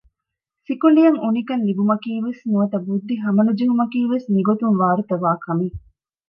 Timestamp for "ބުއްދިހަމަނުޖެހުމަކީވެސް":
2.85-4.27